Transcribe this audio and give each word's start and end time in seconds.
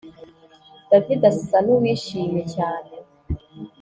David 0.89 1.21
asa 1.31 1.57
nuwishimye 1.65 2.41
cyane 2.53 2.91